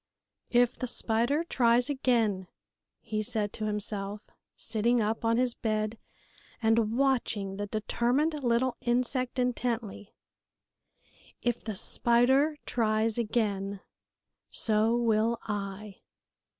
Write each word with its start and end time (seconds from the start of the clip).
"If 0.49 0.79
the 0.79 0.87
spider 0.87 1.43
tries 1.43 1.87
again," 1.87 2.47
he 3.01 3.21
said 3.21 3.53
to 3.53 3.65
himself, 3.65 4.23
sitting 4.55 4.99
up 4.99 5.23
on 5.23 5.37
his 5.37 5.53
bed 5.53 5.99
and 6.59 6.97
watching 6.97 7.57
the 7.57 7.67
determined 7.67 8.43
little 8.43 8.77
insect 8.81 9.37
intently, 9.37 10.15
"if 11.43 11.63
the 11.63 11.75
spider 11.75 12.57
tries 12.65 13.19
again, 13.19 13.81
so 14.49 14.95
will 14.97 15.37
I!" 15.43 15.97